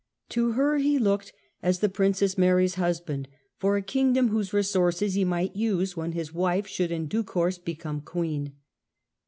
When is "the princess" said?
1.77-2.35